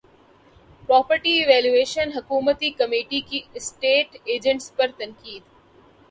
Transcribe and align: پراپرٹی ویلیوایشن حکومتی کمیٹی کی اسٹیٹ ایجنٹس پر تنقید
پراپرٹی 0.89 1.33
ویلیوایشن 1.47 2.09
حکومتی 2.15 2.69
کمیٹی 2.71 3.19
کی 3.21 3.41
اسٹیٹ 3.53 4.17
ایجنٹس 4.23 4.75
پر 4.75 4.87
تنقید 4.97 5.43